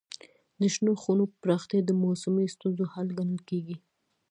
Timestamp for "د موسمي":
1.85-2.45